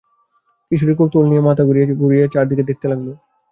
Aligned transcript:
কিশোরীর 0.71 0.97
কৌতূহল 0.99 1.25
নিয়ে 1.29 1.45
মাথা 1.47 1.63
ঘুরিয়ে 1.67 1.85
ঘুরিয়ে 2.01 2.25
চারদিকে 2.33 2.63
দেখতে 2.69 2.85
লাগল। 2.91 3.07